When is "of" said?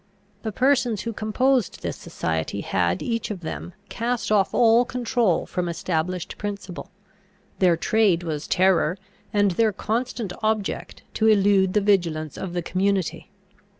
3.29-3.41, 12.35-12.53